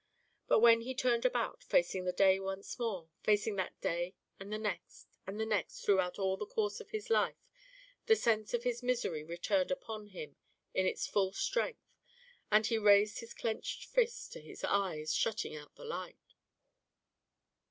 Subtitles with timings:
[0.47, 4.57] But when he turned about, facing the day once more, facing that day and the
[4.57, 7.37] next and the next throughout all the course of his life,
[8.07, 10.37] the sense of his misery returned upon him
[10.73, 11.93] in its full strength
[12.51, 16.33] and he raised his clenched fist to his eyes, shutting out the light.